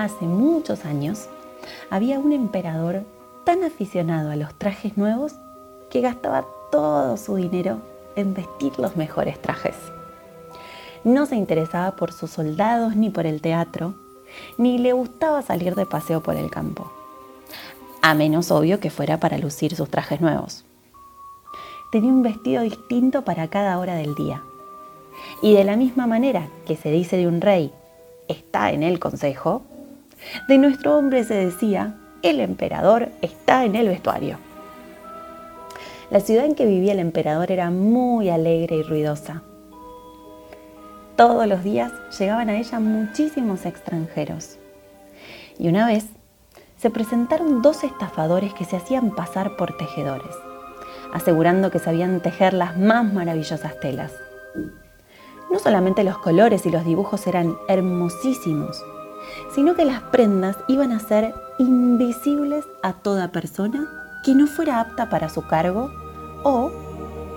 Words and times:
Hace 0.00 0.24
muchos 0.24 0.86
años 0.86 1.28
había 1.90 2.18
un 2.18 2.32
emperador 2.32 3.02
tan 3.44 3.64
aficionado 3.64 4.30
a 4.30 4.36
los 4.36 4.54
trajes 4.54 4.96
nuevos 4.96 5.34
que 5.90 6.00
gastaba 6.00 6.46
todo 6.72 7.18
su 7.18 7.36
dinero 7.36 7.82
en 8.16 8.32
vestir 8.32 8.72
los 8.78 8.96
mejores 8.96 9.38
trajes. 9.42 9.76
No 11.04 11.26
se 11.26 11.36
interesaba 11.36 11.96
por 11.96 12.14
sus 12.14 12.30
soldados 12.30 12.96
ni 12.96 13.10
por 13.10 13.26
el 13.26 13.42
teatro, 13.42 13.94
ni 14.56 14.78
le 14.78 14.94
gustaba 14.94 15.42
salir 15.42 15.74
de 15.74 15.84
paseo 15.84 16.22
por 16.22 16.36
el 16.36 16.50
campo, 16.50 16.90
a 18.00 18.14
menos 18.14 18.50
obvio 18.50 18.80
que 18.80 18.88
fuera 18.88 19.20
para 19.20 19.36
lucir 19.36 19.76
sus 19.76 19.90
trajes 19.90 20.22
nuevos. 20.22 20.64
Tenía 21.92 22.10
un 22.10 22.22
vestido 22.22 22.62
distinto 22.62 23.20
para 23.20 23.48
cada 23.48 23.78
hora 23.78 23.96
del 23.96 24.14
día. 24.14 24.42
Y 25.42 25.52
de 25.52 25.64
la 25.64 25.76
misma 25.76 26.06
manera 26.06 26.48
que 26.66 26.76
se 26.76 26.90
dice 26.90 27.18
de 27.18 27.26
un 27.26 27.42
rey, 27.42 27.70
está 28.28 28.70
en 28.72 28.82
el 28.82 28.98
consejo, 28.98 29.62
de 30.48 30.58
nuestro 30.58 30.96
hombre 30.96 31.24
se 31.24 31.34
decía, 31.34 31.94
el 32.22 32.40
emperador 32.40 33.08
está 33.22 33.64
en 33.64 33.76
el 33.76 33.88
vestuario. 33.88 34.38
La 36.10 36.20
ciudad 36.20 36.44
en 36.44 36.54
que 36.54 36.66
vivía 36.66 36.92
el 36.92 36.98
emperador 36.98 37.52
era 37.52 37.70
muy 37.70 38.30
alegre 38.30 38.76
y 38.76 38.82
ruidosa. 38.82 39.42
Todos 41.16 41.46
los 41.46 41.62
días 41.62 41.92
llegaban 42.18 42.48
a 42.48 42.56
ella 42.56 42.80
muchísimos 42.80 43.64
extranjeros. 43.64 44.58
Y 45.58 45.68
una 45.68 45.86
vez 45.86 46.06
se 46.78 46.90
presentaron 46.90 47.62
dos 47.62 47.84
estafadores 47.84 48.54
que 48.54 48.64
se 48.64 48.76
hacían 48.76 49.14
pasar 49.14 49.56
por 49.56 49.76
tejedores, 49.76 50.34
asegurando 51.12 51.70
que 51.70 51.78
sabían 51.78 52.20
tejer 52.20 52.54
las 52.54 52.76
más 52.78 53.12
maravillosas 53.12 53.78
telas. 53.80 54.12
No 55.52 55.58
solamente 55.58 56.04
los 56.04 56.18
colores 56.18 56.64
y 56.64 56.70
los 56.70 56.84
dibujos 56.84 57.26
eran 57.26 57.56
hermosísimos, 57.68 58.82
sino 59.54 59.74
que 59.74 59.84
las 59.84 60.02
prendas 60.02 60.56
iban 60.68 60.92
a 60.92 61.00
ser 61.00 61.34
invisibles 61.58 62.66
a 62.82 62.94
toda 62.94 63.32
persona 63.32 63.88
que 64.24 64.34
no 64.34 64.46
fuera 64.46 64.80
apta 64.80 65.08
para 65.08 65.28
su 65.28 65.46
cargo 65.46 65.90
o 66.44 66.70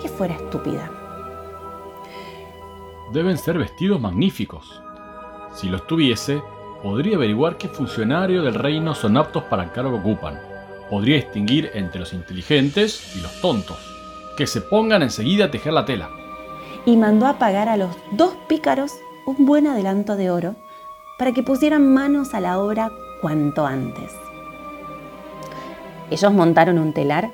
que 0.02 0.10
fuera 0.10 0.36
estúpida. 0.36 0.90
Deben 3.12 3.38
ser 3.38 3.58
vestidos 3.58 4.02
magníficos. 4.02 4.82
Si 5.54 5.70
los 5.70 5.86
tuviese, 5.86 6.42
podría 6.82 7.16
averiguar 7.16 7.58
qué 7.58 7.68
funcionario 7.68 8.42
del 8.42 8.56
reino 8.56 8.96
son 8.96 9.18
aptos 9.18 9.44
para 9.44 9.64
el 9.64 9.72
cargo 9.72 9.92
que 9.92 10.10
ocupan. 10.10 10.40
Podría 10.90 11.16
distinguir 11.16 11.72
entre 11.74 12.00
los 12.00 12.14
inteligentes 12.14 13.16
y 13.16 13.22
los 13.22 13.40
tontos. 13.40 13.78
Que 14.36 14.48
se 14.48 14.62
pongan 14.62 15.04
enseguida 15.04 15.46
a 15.46 15.52
tejer 15.52 15.74
la 15.74 15.86
tela. 15.86 16.10
Y 16.86 16.98
mandó 16.98 17.28
a 17.28 17.38
pagar 17.38 17.70
a 17.70 17.78
los 17.78 17.96
dos 18.12 18.34
pícaros 18.48 18.92
un 19.26 19.46
buen 19.46 19.68
adelanto 19.68 20.16
de 20.16 20.32
oro 20.32 20.56
para 21.18 21.32
que 21.32 21.44
pusieran 21.44 21.94
manos 21.94 22.34
a 22.34 22.40
la 22.40 22.60
obra 22.60 22.92
cuanto 23.22 23.66
antes. 23.66 24.12
Ellos 26.10 26.34
montaron 26.34 26.78
un 26.78 26.94
telar 26.94 27.32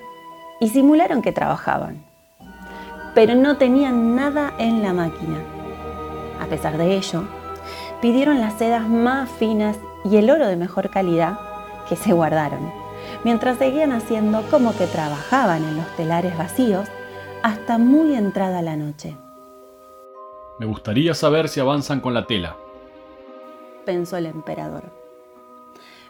y 0.60 0.70
simularon 0.70 1.22
que 1.22 1.32
trabajaban, 1.32 2.06
pero 3.16 3.36
no 3.36 3.58
tenían 3.58 4.16
nada 4.16 4.54
en 4.58 4.82
la 4.82 4.94
máquina. 4.94 5.40
A 6.40 6.46
pesar 6.46 6.78
de 6.78 6.96
ello, 6.96 7.24
pidieron 8.02 8.40
las 8.40 8.54
sedas 8.54 8.88
más 8.88 9.30
finas 9.30 9.78
y 10.06 10.18
el 10.18 10.30
oro 10.30 10.48
de 10.48 10.56
mejor 10.56 10.90
calidad 10.90 11.40
que 11.88 11.96
se 11.96 12.14
guardaron, 12.14 12.72
mientras 13.24 13.58
seguían 13.58 13.92
haciendo 13.92 14.44
como 14.50 14.76
que 14.78 14.86
trabajaban 14.88 15.64
en 15.64 15.78
los 15.78 15.88
telares 15.98 16.38
vacíos 16.38 16.88
hasta 17.44 17.78
muy 17.78 18.16
entrada 18.16 18.62
la 18.62 18.78
noche. 18.78 19.18
Me 20.60 20.66
gustaría 20.66 21.14
saber 21.14 21.50
si 21.50 21.60
avanzan 21.60 22.02
con 22.02 22.14
la 22.14 22.28
tela, 22.28 22.58
pensó 23.90 24.18
el 24.18 24.28
emperador. 24.28 24.84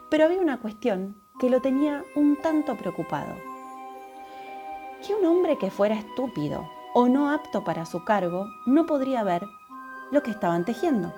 Pero 0.10 0.26
había 0.26 0.42
una 0.42 0.60
cuestión 0.60 1.16
que 1.40 1.50
lo 1.50 1.62
tenía 1.62 2.04
un 2.14 2.36
tanto 2.36 2.76
preocupado 2.76 3.36
que 5.08 5.16
un 5.16 5.26
hombre 5.26 5.58
que 5.58 5.72
fuera 5.72 5.96
estúpido 5.96 6.70
o 6.94 7.08
no 7.08 7.32
apto 7.32 7.64
para 7.64 7.86
su 7.86 8.04
cargo 8.04 8.48
no 8.66 8.86
podría 8.86 9.24
ver 9.24 9.48
lo 10.12 10.22
que 10.22 10.32
estaban 10.32 10.66
tejiendo. 10.66 11.14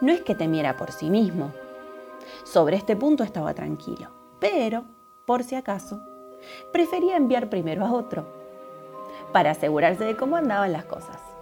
No 0.00 0.12
es 0.12 0.22
que 0.22 0.34
temiera 0.34 0.78
por 0.78 0.92
sí 0.92 1.10
mismo. 1.10 1.52
Sobre 2.44 2.78
este 2.78 2.96
punto 2.96 3.22
estaba 3.22 3.52
tranquilo, 3.52 4.08
pero, 4.38 4.84
por 5.26 5.44
si 5.44 5.56
acaso, 5.56 6.00
prefería 6.72 7.18
enviar 7.18 7.50
primero 7.50 7.84
a 7.84 7.92
otro, 7.92 8.26
para 9.30 9.50
asegurarse 9.50 10.04
de 10.04 10.16
cómo 10.16 10.36
andaban 10.36 10.72
las 10.72 10.86
cosas. 10.86 11.33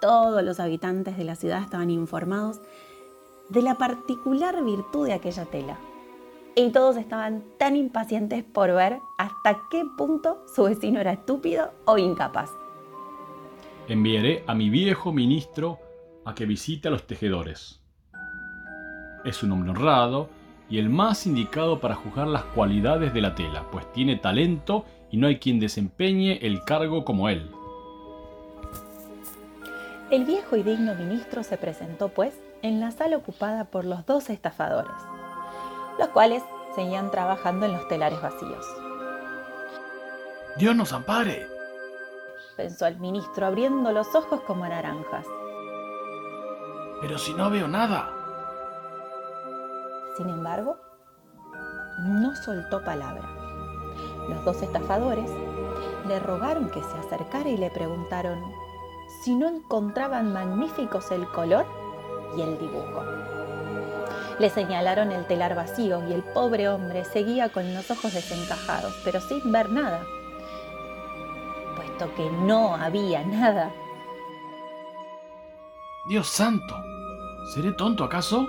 Todos 0.00 0.42
los 0.42 0.60
habitantes 0.60 1.16
de 1.16 1.24
la 1.24 1.36
ciudad 1.36 1.62
estaban 1.62 1.90
informados 1.90 2.60
de 3.48 3.62
la 3.62 3.76
particular 3.76 4.62
virtud 4.64 5.06
de 5.06 5.12
aquella 5.14 5.44
tela 5.44 5.78
y 6.56 6.70
todos 6.70 6.96
estaban 6.96 7.44
tan 7.58 7.76
impacientes 7.76 8.44
por 8.44 8.72
ver 8.72 9.00
hasta 9.18 9.60
qué 9.70 9.84
punto 9.96 10.44
su 10.54 10.64
vecino 10.64 11.00
era 11.00 11.12
estúpido 11.12 11.72
o 11.84 11.98
incapaz. 11.98 12.50
Enviaré 13.88 14.44
a 14.46 14.54
mi 14.54 14.70
viejo 14.70 15.12
ministro 15.12 15.78
a 16.24 16.34
que 16.34 16.46
visite 16.46 16.88
a 16.88 16.90
los 16.90 17.06
tejedores. 17.06 17.82
Es 19.24 19.42
un 19.42 19.52
hombre 19.52 19.70
honrado 19.70 20.28
y 20.70 20.78
el 20.78 20.88
más 20.88 21.26
indicado 21.26 21.80
para 21.80 21.94
juzgar 21.94 22.26
las 22.28 22.44
cualidades 22.44 23.12
de 23.12 23.20
la 23.20 23.34
tela, 23.34 23.66
pues 23.70 23.90
tiene 23.92 24.16
talento 24.16 24.84
y 25.10 25.16
no 25.16 25.26
hay 25.26 25.38
quien 25.38 25.60
desempeñe 25.60 26.38
el 26.46 26.64
cargo 26.64 27.04
como 27.04 27.28
él. 27.28 27.50
El 30.14 30.24
viejo 30.24 30.54
y 30.54 30.62
digno 30.62 30.94
ministro 30.94 31.42
se 31.42 31.58
presentó, 31.58 32.08
pues, 32.08 32.32
en 32.62 32.78
la 32.78 32.92
sala 32.92 33.16
ocupada 33.16 33.64
por 33.64 33.84
los 33.84 34.06
dos 34.06 34.30
estafadores 34.30 34.94
los 35.98 36.08
cuales 36.08 36.42
seguían 36.74 37.10
trabajando 37.10 37.66
en 37.66 37.72
los 37.72 37.86
telares 37.88 38.20
vacíos. 38.20 38.66
Dios 40.56 40.74
nos 40.74 40.92
ampare, 40.92 41.46
pensó 42.56 42.86
el 42.86 42.98
ministro 42.98 43.46
abriendo 43.46 43.92
los 43.92 44.14
ojos 44.14 44.40
como 44.42 44.66
naranjas. 44.66 45.26
Pero 47.00 47.18
si 47.18 47.34
no 47.34 47.50
veo 47.50 47.68
nada. 47.68 48.10
Sin 50.16 50.28
embargo, 50.28 50.78
no 51.98 52.34
soltó 52.36 52.82
palabra. 52.84 53.28
Los 54.28 54.44
dos 54.44 54.62
estafadores 54.62 55.30
le 56.06 56.20
rogaron 56.20 56.70
que 56.70 56.82
se 56.82 56.98
acercara 56.98 57.48
y 57.48 57.56
le 57.56 57.70
preguntaron 57.70 58.40
si 59.22 59.34
no 59.34 59.48
encontraban 59.48 60.32
magníficos 60.32 61.10
el 61.10 61.26
color 61.28 61.66
y 62.36 62.42
el 62.42 62.58
dibujo. 62.58 63.02
Le 64.38 64.50
señalaron 64.50 65.12
el 65.12 65.26
telar 65.26 65.54
vacío 65.54 66.06
y 66.08 66.12
el 66.12 66.22
pobre 66.22 66.68
hombre 66.68 67.04
seguía 67.04 67.50
con 67.50 67.72
los 67.72 67.90
ojos 67.90 68.12
desencajados, 68.12 68.94
pero 69.04 69.20
sin 69.20 69.52
ver 69.52 69.70
nada, 69.70 70.04
puesto 71.76 72.12
que 72.14 72.28
no 72.30 72.74
había 72.74 73.24
nada. 73.24 73.70
Dios 76.08 76.26
santo, 76.26 76.74
¿seré 77.54 77.72
tonto 77.72 78.04
acaso? 78.04 78.46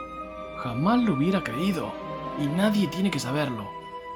Jamás 0.57 1.03
lo 1.03 1.13
hubiera 1.13 1.43
creído, 1.43 1.91
y 2.39 2.47
nadie 2.47 2.87
tiene 2.87 3.11
que 3.11 3.19
saberlo. 3.19 3.65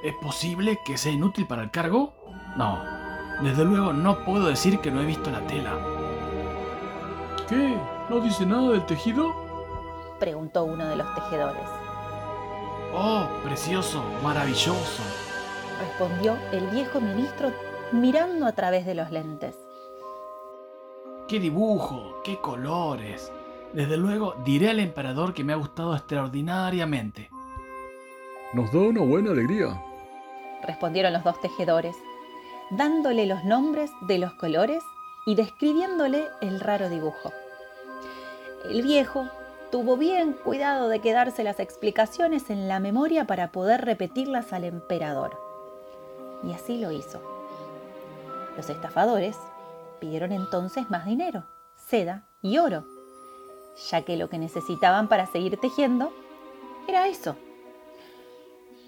¿Es 0.03 0.15
posible 0.15 0.79
que 0.85 0.97
sea 0.97 1.11
inútil 1.11 1.45
para 1.45 1.63
el 1.63 1.71
cargo? 1.71 2.13
No, 2.57 2.83
desde 3.43 3.63
luego 3.63 3.93
no 3.93 4.25
puedo 4.25 4.47
decir 4.47 4.79
que 4.79 4.91
no 4.91 5.01
he 5.01 5.05
visto 5.05 5.29
la 5.29 5.45
tela. 5.45 5.98
¿Qué? 7.47 7.77
¿No 8.09 8.19
dice 8.19 8.45
nada 8.45 8.71
del 8.71 8.85
tejido? 8.85 9.33
preguntó 10.19 10.65
uno 10.65 10.85
de 10.85 10.95
los 10.97 11.15
tejedores. 11.15 11.63
Oh, 12.93 13.27
precioso, 13.43 14.03
maravilloso, 14.23 15.03
respondió 15.79 16.37
el 16.51 16.67
viejo 16.67 16.99
ministro 16.99 17.51
mirando 17.91 18.45
a 18.45 18.51
través 18.51 18.85
de 18.85 18.95
los 18.95 19.11
lentes. 19.11 19.55
¡Qué 21.27 21.39
dibujo! 21.39 22.21
¡Qué 22.23 22.37
colores! 22.37 23.31
Desde 23.73 23.97
luego 23.97 24.33
diré 24.43 24.71
al 24.71 24.79
emperador 24.79 25.33
que 25.33 25.43
me 25.43 25.53
ha 25.53 25.57
gustado 25.57 25.95
extraordinariamente. 25.95 27.29
Nos 28.53 28.71
da 28.73 28.79
una 28.79 29.01
buena 29.01 29.31
alegría, 29.31 29.79
respondieron 30.63 31.13
los 31.13 31.23
dos 31.23 31.39
tejedores, 31.39 31.95
dándole 32.71 33.27
los 33.27 33.43
nombres 33.45 33.91
de 34.07 34.17
los 34.17 34.33
colores 34.33 34.83
y 35.25 35.35
describiéndole 35.35 36.27
el 36.41 36.59
raro 36.59 36.89
dibujo. 36.89 37.31
El 38.65 38.81
viejo 38.81 39.29
tuvo 39.71 39.97
bien 39.97 40.33
cuidado 40.33 40.89
de 40.89 40.99
quedarse 40.99 41.43
las 41.43 41.59
explicaciones 41.59 42.49
en 42.49 42.67
la 42.67 42.79
memoria 42.79 43.25
para 43.25 43.51
poder 43.51 43.85
repetirlas 43.85 44.51
al 44.53 44.63
emperador. 44.63 45.37
Y 46.43 46.53
así 46.53 46.77
lo 46.77 46.91
hizo. 46.91 47.21
Los 48.57 48.69
estafadores 48.69 49.37
pidieron 49.99 50.31
entonces 50.31 50.89
más 50.89 51.05
dinero, 51.05 51.43
seda 51.75 52.23
y 52.41 52.57
oro, 52.57 52.85
ya 53.89 54.01
que 54.03 54.17
lo 54.17 54.29
que 54.29 54.37
necesitaban 54.37 55.07
para 55.07 55.25
seguir 55.27 55.57
tejiendo 55.57 56.11
era 56.87 57.07
eso. 57.07 57.35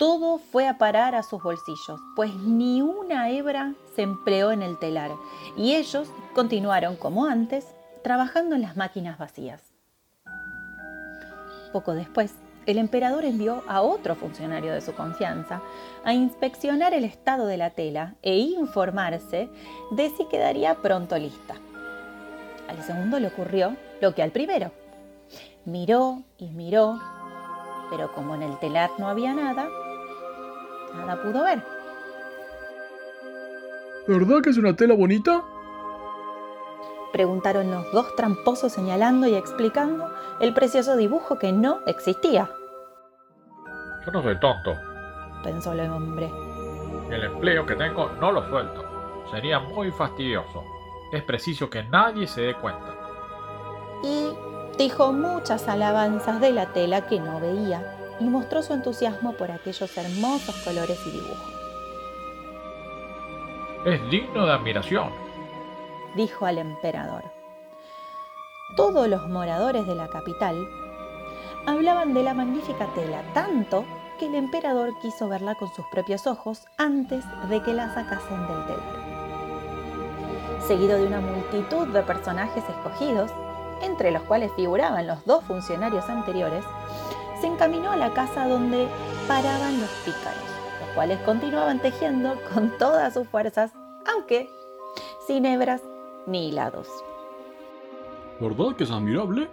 Todo 0.01 0.39
fue 0.39 0.67
a 0.67 0.79
parar 0.79 1.13
a 1.13 1.21
sus 1.21 1.43
bolsillos, 1.43 2.01
pues 2.15 2.33
ni 2.33 2.81
una 2.81 3.29
hebra 3.29 3.75
se 3.95 4.01
empleó 4.01 4.51
en 4.51 4.63
el 4.63 4.79
telar, 4.79 5.11
y 5.55 5.75
ellos 5.75 6.09
continuaron 6.33 6.95
como 6.95 7.27
antes, 7.27 7.67
trabajando 8.03 8.55
en 8.55 8.63
las 8.63 8.75
máquinas 8.75 9.19
vacías. 9.19 9.61
Poco 11.71 11.93
después, 11.93 12.33
el 12.65 12.79
emperador 12.79 13.25
envió 13.25 13.61
a 13.67 13.83
otro 13.83 14.15
funcionario 14.15 14.73
de 14.73 14.81
su 14.81 14.95
confianza 14.95 15.61
a 16.03 16.15
inspeccionar 16.15 16.95
el 16.95 17.03
estado 17.03 17.45
de 17.45 17.57
la 17.57 17.69
tela 17.69 18.15
e 18.23 18.39
informarse 18.39 19.51
de 19.91 20.09
si 20.17 20.25
quedaría 20.25 20.81
pronto 20.81 21.15
lista. 21.19 21.57
Al 22.67 22.81
segundo 22.81 23.19
le 23.19 23.27
ocurrió 23.27 23.77
lo 24.01 24.15
que 24.15 24.23
al 24.23 24.31
primero. 24.31 24.71
Miró 25.65 26.23
y 26.39 26.47
miró, 26.47 26.99
pero 27.91 28.11
como 28.13 28.33
en 28.33 28.41
el 28.41 28.57
telar 28.57 28.89
no 28.97 29.07
había 29.07 29.35
nada, 29.35 29.67
nada 30.95 31.21
pudo 31.21 31.43
ver. 31.43 31.63
¿Verdad 34.07 34.41
que 34.41 34.49
es 34.49 34.57
una 34.57 34.75
tela 34.75 34.95
bonita? 34.95 35.43
Preguntaron 37.13 37.69
los 37.69 37.91
dos 37.91 38.15
tramposos 38.15 38.71
señalando 38.71 39.27
y 39.27 39.35
explicando 39.35 40.09
el 40.39 40.53
precioso 40.53 40.95
dibujo 40.95 41.37
que 41.37 41.51
no 41.51 41.79
existía. 41.85 42.49
Yo 44.05 44.11
no 44.11 44.23
soy 44.23 44.39
tonto. 44.39 44.75
Pensó 45.43 45.73
el 45.73 45.81
hombre. 45.81 46.31
El 47.09 47.23
empleo 47.23 47.65
que 47.65 47.75
tengo 47.75 48.09
no 48.19 48.31
lo 48.31 48.47
suelto. 48.49 48.83
Sería 49.29 49.59
muy 49.59 49.91
fastidioso. 49.91 50.63
Es 51.11 51.23
preciso 51.23 51.69
que 51.69 51.83
nadie 51.83 52.25
se 52.25 52.41
dé 52.41 52.55
cuenta. 52.55 52.95
Y 54.03 54.31
dijo 54.77 55.11
muchas 55.11 55.67
alabanzas 55.67 56.41
de 56.41 56.51
la 56.51 56.67
tela 56.73 57.07
que 57.07 57.19
no 57.19 57.39
veía 57.39 58.00
y 58.21 58.29
mostró 58.29 58.61
su 58.61 58.73
entusiasmo 58.73 59.33
por 59.33 59.51
aquellos 59.51 59.97
hermosos 59.97 60.55
colores 60.63 60.99
y 61.07 61.11
dibujos. 61.11 61.53
Es 63.85 64.09
digno 64.11 64.45
de 64.45 64.53
admiración, 64.53 65.09
dijo 66.15 66.45
al 66.45 66.59
emperador. 66.59 67.23
Todos 68.75 69.07
los 69.07 69.27
moradores 69.27 69.87
de 69.87 69.95
la 69.95 70.07
capital 70.07 70.55
hablaban 71.65 72.13
de 72.13 72.23
la 72.23 72.33
magnífica 72.33 72.87
tela 72.93 73.23
tanto 73.33 73.85
que 74.19 74.27
el 74.27 74.35
emperador 74.35 74.97
quiso 75.01 75.27
verla 75.27 75.55
con 75.55 75.73
sus 75.73 75.85
propios 75.87 76.27
ojos 76.27 76.65
antes 76.77 77.25
de 77.49 77.61
que 77.63 77.73
la 77.73 77.93
sacasen 77.93 78.47
del 78.47 78.65
telar. 78.67 79.01
Seguido 80.67 80.99
de 80.99 81.07
una 81.07 81.21
multitud 81.21 81.87
de 81.87 82.03
personajes 82.03 82.63
escogidos, 82.69 83.31
entre 83.81 84.11
los 84.11 84.21
cuales 84.23 84.51
figuraban 84.55 85.07
los 85.07 85.25
dos 85.25 85.43
funcionarios 85.45 86.07
anteriores, 86.07 86.63
se 87.41 87.47
encaminó 87.47 87.91
a 87.91 87.97
la 87.97 88.13
casa 88.13 88.47
donde 88.47 88.87
paraban 89.27 89.81
los 89.81 89.89
pícaros, 90.05 90.43
los 90.79 90.89
cuales 90.93 91.19
continuaban 91.21 91.79
tejiendo 91.79 92.35
con 92.53 92.77
todas 92.77 93.15
sus 93.15 93.27
fuerzas, 93.27 93.71
aunque 94.05 94.47
sin 95.25 95.47
hebras 95.47 95.81
ni 96.27 96.49
hilados. 96.49 96.87
¿Verdad 98.39 98.75
que 98.75 98.83
es 98.83 98.91
admirable? 98.91 99.49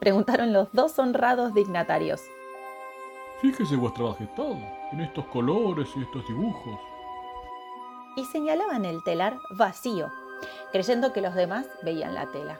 Preguntaron 0.00 0.52
los 0.52 0.72
dos 0.72 0.98
honrados 0.98 1.54
dignatarios. 1.54 2.20
Fíjese, 3.40 3.76
vuestra 3.76 4.04
majestad, 4.04 4.52
en 4.92 5.00
estos 5.00 5.24
colores 5.26 5.88
y 5.96 6.02
estos 6.02 6.26
dibujos. 6.26 6.80
Y 8.16 8.24
señalaban 8.24 8.84
el 8.84 9.02
telar 9.04 9.38
vacío, 9.56 10.08
creyendo 10.72 11.12
que 11.12 11.20
los 11.20 11.34
demás 11.34 11.66
veían 11.82 12.14
la 12.14 12.26
tela. 12.26 12.58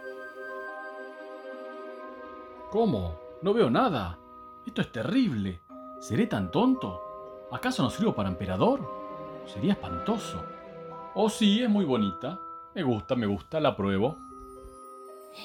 ¿Cómo? 2.70 3.21
No 3.42 3.52
veo 3.52 3.70
nada. 3.70 4.18
Esto 4.64 4.82
es 4.82 4.92
terrible. 4.92 5.60
¿Seré 5.98 6.28
tan 6.28 6.52
tonto? 6.52 7.00
¿Acaso 7.50 7.82
no 7.82 7.90
sirvo 7.90 8.14
para 8.14 8.28
emperador? 8.28 8.88
Sería 9.46 9.72
espantoso. 9.72 10.44
Oh, 11.14 11.28
sí, 11.28 11.60
es 11.60 11.68
muy 11.68 11.84
bonita. 11.84 12.38
Me 12.74 12.84
gusta, 12.84 13.16
me 13.16 13.26
gusta, 13.26 13.58
la 13.58 13.76
pruebo. 13.76 14.16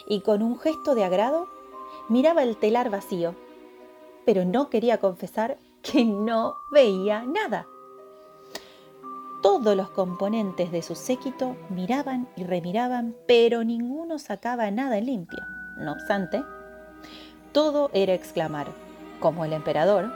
Y 0.08 0.22
con 0.22 0.44
un 0.44 0.60
gesto 0.60 0.94
de 0.94 1.04
agrado, 1.04 1.48
miraba 2.08 2.44
el 2.44 2.58
telar 2.58 2.92
vacío, 2.92 3.34
pero 4.26 4.46
no 4.46 4.70
quería 4.70 5.00
confesar 5.00 5.58
que 5.82 6.06
no 6.06 6.56
veía 6.72 7.24
nada. 7.24 7.66
Todos 9.42 9.76
los 9.76 9.90
componentes 9.90 10.72
de 10.72 10.82
su 10.82 10.94
séquito 10.94 11.56
miraban 11.70 12.30
y 12.36 12.44
remiraban, 12.44 13.16
pero 13.28 13.64
ninguno 13.64 14.20
sacaba 14.20 14.70
nada 14.72 15.00
limpio. 15.00 15.40
No 15.78 15.94
obstante, 15.94 16.44
todo 17.58 17.90
era 17.92 18.14
exclamar, 18.14 18.68
como 19.20 19.44
el 19.44 19.52
emperador, 19.52 20.14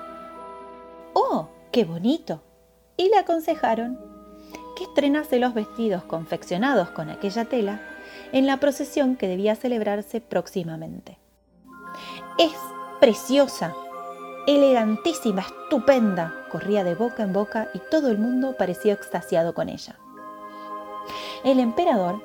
¡Oh, 1.14 1.48
qué 1.72 1.86
bonito! 1.86 2.44
Y 2.98 3.10
le 3.10 3.18
aconsejaron 3.18 4.00
que 4.78 4.84
estrenase 4.84 5.40
los 5.40 5.56
vestidos 5.56 6.04
confeccionados 6.04 6.92
con 6.92 7.10
aquella 7.10 7.46
tela 7.46 7.82
en 8.32 8.46
la 8.46 8.58
procesión 8.58 9.16
que 9.16 9.28
debía 9.28 9.56
celebrarse 9.56 10.22
próximamente. 10.22 11.18
Es 12.38 12.54
preciosa, 13.00 13.74
elegantísima, 14.46 15.42
estupenda, 15.42 16.46
corría 16.52 16.84
de 16.84 16.94
boca 16.94 17.24
en 17.24 17.34
boca 17.34 17.70
y 17.74 17.80
todo 17.90 18.10
el 18.10 18.20
mundo 18.20 18.56
parecía 18.56 18.94
extasiado 18.94 19.56
con 19.56 19.68
ella. 19.68 19.96
El 21.44 21.60
emperador 21.60 22.22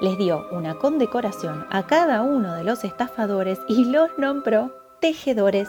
les 0.00 0.16
dio 0.16 0.46
una 0.50 0.74
condecoración 0.78 1.66
a 1.70 1.86
cada 1.86 2.22
uno 2.22 2.54
de 2.54 2.64
los 2.64 2.84
estafadores 2.84 3.58
y 3.68 3.84
los 3.84 4.10
nombró 4.16 4.70
tejedores 5.00 5.68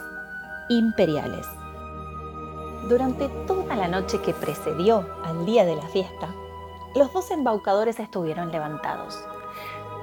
imperiales. 0.68 1.46
Durante 2.88 3.28
toda 3.46 3.76
la 3.76 3.88
noche 3.88 4.20
que 4.20 4.32
precedió 4.32 5.04
al 5.24 5.44
día 5.46 5.64
de 5.64 5.76
la 5.76 5.86
fiesta, 5.88 6.28
los 6.94 7.12
dos 7.12 7.30
embaucadores 7.30 7.98
estuvieron 7.98 8.50
levantados, 8.50 9.18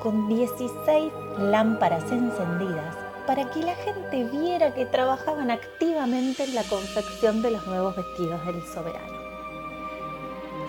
con 0.03 0.27
16 0.27 1.11
lámparas 1.39 2.11
encendidas 2.11 2.95
para 3.25 3.49
que 3.49 3.61
la 3.61 3.75
gente 3.75 4.23
viera 4.25 4.73
que 4.73 4.85
trabajaban 4.85 5.51
activamente 5.51 6.43
en 6.43 6.55
la 6.55 6.63
confección 6.63 7.41
de 7.41 7.51
los 7.51 7.67
nuevos 7.67 7.95
vestidos 7.95 8.45
del 8.45 8.63
soberano. 8.63 9.17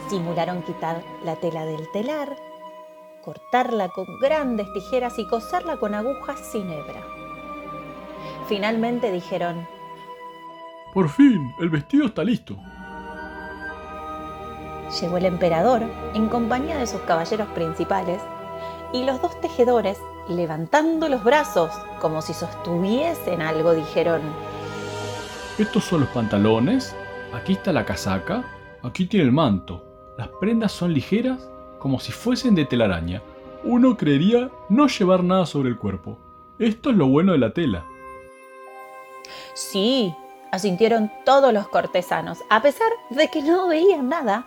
Simularon 0.09 0.63
quitar 0.63 1.03
la 1.25 1.37
tela 1.37 1.65
del 1.65 1.89
telar, 1.93 2.37
cortarla 3.29 3.91
con 3.91 4.07
grandes 4.21 4.73
tijeras 4.73 5.19
y 5.19 5.27
coserla 5.27 5.77
con 5.77 5.95
agujas 5.95 6.41
sin 6.41 6.71
hebra. 6.71 7.03
Finalmente 8.49 9.13
dijeron, 9.13 9.69
Por 10.95 11.11
fin, 11.11 11.55
el 11.61 11.69
vestido 11.69 12.07
está 12.07 12.25
listo. 12.25 12.57
Llegó 14.99 15.19
el 15.19 15.27
emperador 15.27 15.83
en 16.15 16.31
compañía 16.31 16.79
de 16.79 16.87
sus 16.87 17.03
caballeros 17.03 17.49
principales 17.49 18.23
y 18.95 19.05
los 19.05 19.21
dos 19.21 19.39
tejedores, 19.43 19.99
levantando 20.31 21.11
los 21.11 21.23
brazos 21.23 21.71
como 22.01 22.23
si 22.23 22.33
sostuviesen 22.33 23.43
algo, 23.43 23.75
dijeron, 23.75 24.23
Estos 25.59 25.85
son 25.85 26.01
los 26.01 26.09
pantalones, 26.09 26.97
aquí 27.35 27.53
está 27.53 27.75
la 27.75 27.85
casaca, 27.85 28.43
aquí 28.83 29.05
tiene 29.05 29.27
el 29.27 29.33
manto. 29.33 29.85
Las 30.17 30.29
prendas 30.41 30.73
son 30.73 30.95
ligeras 30.95 31.47
como 31.79 32.01
si 32.01 32.13
fuesen 32.13 32.55
de 32.55 32.65
telaraña. 32.65 33.23
Uno 33.65 33.97
creería 33.97 34.51
no 34.69 34.87
llevar 34.87 35.25
nada 35.25 35.47
sobre 35.47 35.69
el 35.69 35.79
cuerpo. 35.79 36.19
Esto 36.59 36.91
es 36.91 36.97
lo 36.97 37.07
bueno 37.07 37.33
de 37.33 37.39
la 37.39 37.53
tela. 37.53 37.85
Sí, 39.55 40.15
asintieron 40.53 41.11
todos 41.25 41.53
los 41.53 41.69
cortesanos, 41.69 42.39
a 42.51 42.63
pesar 42.63 42.91
de 43.11 43.29
que 43.29 43.43
no 43.43 43.69
veían 43.69 44.09
nada, 44.09 44.47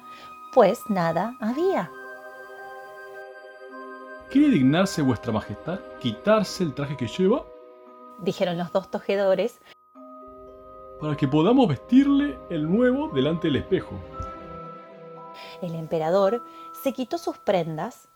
pues 0.54 0.80
nada 0.90 1.36
había. 1.40 1.92
¿Quiere 4.30 4.50
dignarse 4.50 5.02
vuestra 5.02 5.34
majestad 5.34 5.80
quitarse 6.00 6.64
el 6.64 6.74
traje 6.74 6.96
que 6.96 7.08
lleva? 7.08 7.44
Dijeron 8.20 8.58
los 8.58 8.72
dos 8.72 8.90
tejedores, 8.90 9.60
para 11.02 11.18
que 11.18 11.28
podamos 11.28 11.68
vestirle 11.68 12.38
el 12.52 12.72
nuevo 12.72 13.10
delante 13.10 13.48
del 13.48 13.58
espejo. 13.58 13.96
El 15.62 15.74
emperador 15.74 16.44
se 16.84 16.94
quitó 16.94 17.18
sus 17.18 17.38
prendas 17.38 18.10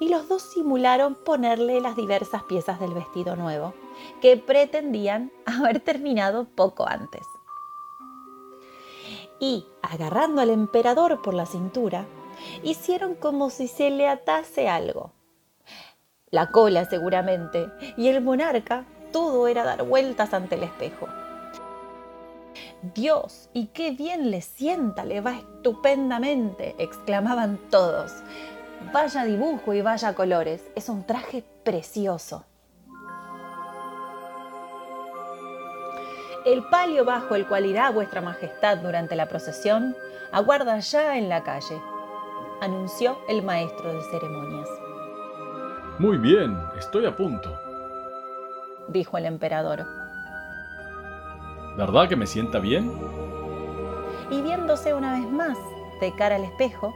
y 0.00 0.08
los 0.08 0.28
dos 0.28 0.42
simularon 0.42 1.14
ponerle 1.14 1.80
las 1.80 1.96
diversas 1.96 2.42
piezas 2.44 2.80
del 2.80 2.94
vestido 2.94 3.36
nuevo, 3.36 3.74
que 4.20 4.36
pretendían 4.36 5.32
haber 5.46 5.80
terminado 5.80 6.44
poco 6.44 6.86
antes. 6.88 7.26
Y, 9.38 9.66
agarrando 9.82 10.40
al 10.40 10.50
emperador 10.50 11.20
por 11.20 11.34
la 11.34 11.46
cintura, 11.46 12.06
hicieron 12.62 13.14
como 13.14 13.50
si 13.50 13.68
se 13.68 13.90
le 13.90 14.08
atase 14.08 14.68
algo. 14.68 15.12
La 16.30 16.50
cola 16.50 16.84
seguramente, 16.86 17.68
y 17.96 18.08
el 18.08 18.22
monarca 18.22 18.86
todo 19.12 19.46
era 19.46 19.62
dar 19.64 19.84
vueltas 19.84 20.32
ante 20.34 20.56
el 20.56 20.62
espejo. 20.62 21.06
Dios, 22.94 23.48
y 23.52 23.66
qué 23.68 23.90
bien 23.90 24.30
le 24.30 24.40
sienta, 24.40 25.04
le 25.04 25.20
va 25.20 25.36
estupendamente, 25.36 26.74
exclamaban 26.78 27.58
todos. 27.70 28.12
Vaya 28.92 29.24
dibujo 29.24 29.74
y 29.74 29.80
vaya 29.80 30.14
colores, 30.14 30.62
es 30.74 30.88
un 30.88 31.04
traje 31.04 31.44
precioso. 31.64 32.44
El 36.44 36.62
palio 36.68 37.04
bajo 37.04 37.34
el 37.34 37.46
cual 37.48 37.66
irá 37.66 37.90
vuestra 37.90 38.20
majestad 38.20 38.78
durante 38.78 39.16
la 39.16 39.26
procesión 39.26 39.96
aguarda 40.32 40.78
ya 40.78 41.16
en 41.16 41.28
la 41.28 41.42
calle, 41.42 41.80
anunció 42.60 43.18
el 43.28 43.42
maestro 43.42 43.92
de 43.92 44.00
ceremonias. 44.10 44.68
Muy 45.98 46.18
bien, 46.18 46.56
estoy 46.78 47.06
a 47.06 47.16
punto, 47.16 47.58
dijo 48.88 49.18
el 49.18 49.26
emperador. 49.26 50.05
¿Verdad 51.76 52.08
que 52.08 52.16
me 52.16 52.26
sienta 52.26 52.58
bien? 52.58 52.90
Y 54.30 54.40
viéndose 54.40 54.94
una 54.94 55.12
vez 55.20 55.30
más 55.30 55.58
de 56.00 56.14
cara 56.14 56.36
al 56.36 56.44
espejo, 56.44 56.94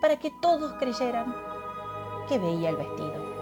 para 0.00 0.18
que 0.18 0.30
todos 0.30 0.72
creyeran 0.74 1.34
que 2.28 2.38
veía 2.38 2.70
el 2.70 2.76
vestido. 2.76 3.34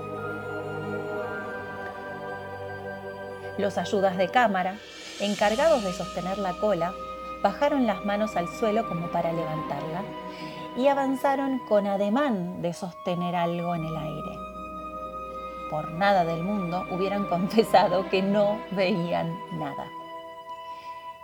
Los 3.58 3.76
ayudas 3.76 4.16
de 4.16 4.28
cámara, 4.28 4.78
encargados 5.20 5.84
de 5.84 5.92
sostener 5.92 6.38
la 6.38 6.54
cola, 6.54 6.94
bajaron 7.42 7.86
las 7.86 8.04
manos 8.06 8.36
al 8.36 8.48
suelo 8.48 8.88
como 8.88 9.08
para 9.08 9.32
levantarla 9.32 10.02
y 10.76 10.88
avanzaron 10.88 11.58
con 11.68 11.86
ademán 11.86 12.62
de 12.62 12.72
sostener 12.72 13.36
algo 13.36 13.74
en 13.74 13.84
el 13.84 13.96
aire. 13.96 14.38
Por 15.68 15.90
nada 15.92 16.24
del 16.24 16.42
mundo 16.42 16.86
hubieran 16.90 17.26
confesado 17.28 18.08
que 18.08 18.22
no 18.22 18.58
veían 18.70 19.38
nada. 19.52 20.01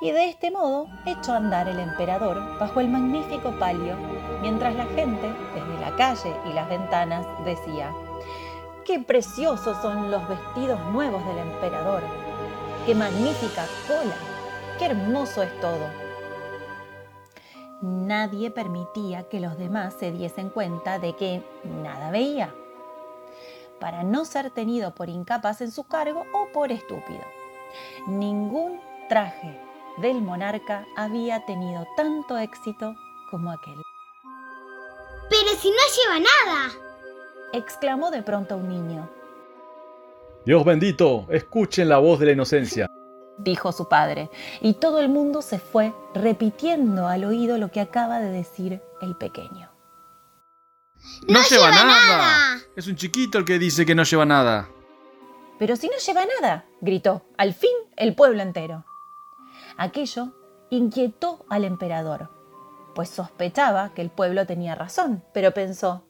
Y 0.01 0.13
de 0.13 0.29
este 0.29 0.53
modo 0.53 0.87
echó 1.07 1.33
a 1.33 1.39
andar 1.39 1.69
el 1.69 1.81
emperador 1.81 2.59
bajo 2.59 2.79
el 2.81 2.89
magnífico 2.89 3.51
palio, 3.59 3.97
mientras 4.41 4.77
la 4.77 4.87
gente, 4.87 5.29
desde 5.55 5.81
la 5.81 5.97
calle 5.97 6.37
y 6.49 6.53
las 6.53 6.69
ventanas, 6.69 7.27
decía, 7.45 7.93
¡Qué 8.85 9.01
preciosos 9.01 9.77
son 9.83 10.11
los 10.11 10.27
vestidos 10.29 10.81
nuevos 10.93 11.25
del 11.27 11.39
emperador! 11.39 12.03
¡Qué 12.87 12.95
magnífica 12.95 13.67
cola! 13.89 14.15
¡Qué 14.79 14.87
hermoso 14.87 15.43
es 15.43 15.61
todo! 15.61 15.89
Nadie 17.83 18.53
permitía 18.53 19.29
que 19.29 19.41
los 19.41 19.59
demás 19.59 19.95
se 19.99 20.13
diesen 20.13 20.49
cuenta 20.49 21.01
de 21.01 21.15
que 21.17 21.43
nada 21.83 22.13
veía, 22.13 22.55
para 23.81 24.05
no 24.05 24.25
ser 24.25 24.51
tenido 24.51 24.95
por 24.95 25.09
incapaz 25.09 25.61
en 25.61 25.73
su 25.73 25.85
cargo 25.85 26.25
o 26.33 26.53
por 26.53 26.71
estúpido. 26.71 27.23
Ningún 28.07 28.81
traje 29.09 29.68
del 30.01 30.23
monarca 30.23 30.87
había 30.97 31.45
tenido 31.47 31.87
tanto 31.97 32.39
éxito 32.39 32.95
como 33.31 33.51
aquel. 33.51 33.77
Pero 35.31 35.49
si 35.61 35.71
no 35.71 35.77
lleva 35.97 36.21
nada. 36.21 36.73
exclamó 37.53 38.11
de 38.11 38.23
pronto 38.23 38.57
un 38.57 38.69
niño. 38.69 39.09
Dios 40.45 40.65
bendito, 40.65 41.27
escuchen 41.31 41.89
la 41.89 41.99
voz 41.99 42.21
de 42.21 42.27
la 42.27 42.33
inocencia. 42.33 42.87
dijo 43.39 43.73
su 43.73 43.89
padre, 43.89 44.31
y 44.61 44.75
todo 44.75 44.99
el 45.01 45.09
mundo 45.09 45.43
se 45.43 45.59
fue 45.59 45.95
repitiendo 46.15 47.07
al 47.07 47.25
oído 47.25 47.57
lo 47.57 47.71
que 47.71 47.81
acaba 47.81 48.19
de 48.19 48.31
decir 48.31 48.83
el 49.01 49.17
pequeño. 49.17 49.71
¡No, 51.29 51.41
lleva, 51.49 51.71
nada! 51.71 52.59
Es 52.77 52.87
un 52.89 52.97
chiquito 52.97 53.39
el 53.39 53.45
que 53.45 53.59
dice 53.59 53.87
que 53.87 53.95
no 53.95 54.03
lleva 54.03 54.27
nada. 54.27 54.69
Pero 55.59 55.77
si 55.77 55.89
no 55.89 55.97
lleva 55.97 56.25
nada, 56.41 56.67
gritó, 56.81 57.25
al 57.37 57.55
fin 57.55 57.71
el 57.97 58.15
pueblo 58.15 58.43
entero. 58.43 58.85
Aquello 59.79 60.33
inquietó 60.71 61.47
al 61.49 61.65
emperador, 61.65 62.31
pues 62.97 63.09
sospechaba 63.11 63.95
que 63.95 64.03
el 64.03 64.11
pueblo 64.11 64.45
tenía 64.45 64.75
razón, 64.75 65.23
pero 65.33 65.55
pensó, 65.55 66.05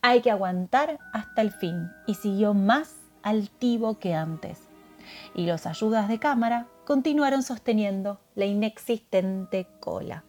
hay 0.00 0.22
que 0.22 0.30
aguantar 0.30 0.98
hasta 1.12 1.42
el 1.42 1.52
fin, 1.52 1.90
y 2.06 2.14
siguió 2.14 2.54
más 2.54 2.96
altivo 3.22 3.98
que 3.98 4.14
antes. 4.14 4.68
Y 5.34 5.44
los 5.44 5.66
ayudas 5.66 6.08
de 6.08 6.18
cámara 6.18 6.66
continuaron 6.86 7.42
sosteniendo 7.42 8.20
la 8.34 8.46
inexistente 8.46 9.68
cola. 9.80 10.24